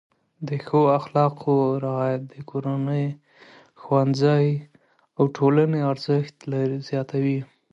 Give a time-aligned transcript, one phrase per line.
[0.47, 1.55] د ښو اخلاقو
[1.85, 3.05] رعایت د کورنۍ،
[3.81, 4.47] ښوونځي
[5.17, 6.37] او ټولنې ارزښت
[6.87, 7.39] زیاتوي.